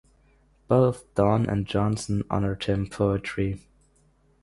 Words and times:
Both 0.67 1.13
Donne 1.13 1.45
and 1.47 1.67
Jonson 1.67 2.23
honoured 2.31 2.63
him 2.63 2.85
in 2.85 2.89
poetry. 2.89 3.59